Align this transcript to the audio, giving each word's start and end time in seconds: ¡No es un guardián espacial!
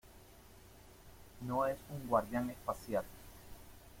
¡No 1.45 1.67
es 1.67 1.77
un 1.91 2.07
guardián 2.09 2.49
espacial! 2.49 3.05